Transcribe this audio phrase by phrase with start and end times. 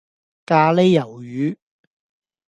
[0.47, 1.57] 咖哩魷魚